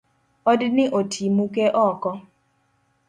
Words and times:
Odni 0.51 0.83
oti 0.99 1.23
muke 1.35 1.65
oko. 1.85 2.11